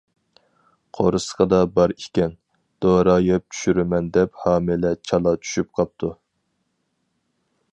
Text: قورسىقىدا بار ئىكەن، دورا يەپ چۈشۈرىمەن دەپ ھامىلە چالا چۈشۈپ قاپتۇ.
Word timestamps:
قورسىقىدا 0.99 1.59
بار 1.75 1.93
ئىكەن، 1.95 2.33
دورا 2.85 3.15
يەپ 3.25 3.45
چۈشۈرىمەن 3.55 4.09
دەپ 4.17 4.41
ھامىلە 4.45 4.95
چالا 5.11 5.35
چۈشۈپ 5.45 5.71
قاپتۇ. 5.81 6.11